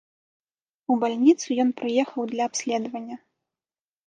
[0.93, 3.17] У бальніцу ён прыехаў для абследавання.